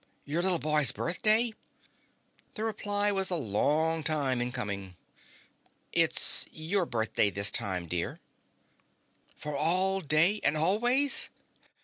[0.25, 1.53] "Your little boy's birthday?"
[2.55, 4.95] The reply was a long time in coming.
[5.93, 8.19] "It's your birthday this time, dear."
[9.35, 11.29] "For all day and always?"